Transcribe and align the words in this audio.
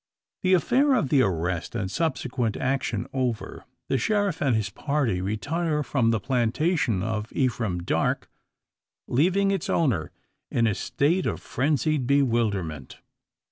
The 0.41 0.55
affair 0.55 0.95
of 0.95 1.09
the 1.09 1.21
arrest 1.21 1.75
and 1.75 1.91
subsequent 1.91 2.57
action 2.57 3.05
over, 3.13 3.65
the 3.87 3.99
sheriff 3.99 4.41
and 4.41 4.55
his 4.55 4.71
party 4.71 5.21
retire 5.21 5.83
from 5.83 6.09
the 6.09 6.19
plantation 6.19 7.03
of 7.03 7.31
Ephraim 7.33 7.83
Darke, 7.83 8.27
leaving 9.07 9.51
its 9.51 9.69
owner 9.69 10.09
in 10.49 10.65
a 10.65 10.73
state 10.73 11.27
of 11.27 11.39
frenzied 11.39 12.07
bewilderment. 12.07 12.97